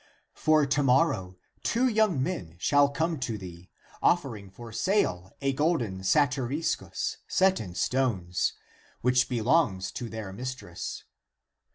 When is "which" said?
9.01-9.29